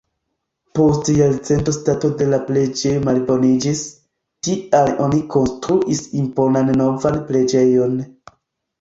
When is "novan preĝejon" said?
6.85-7.99